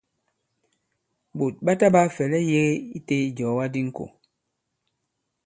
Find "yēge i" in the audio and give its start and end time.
2.51-2.99